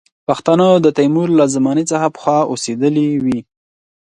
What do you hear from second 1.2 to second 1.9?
له زمانې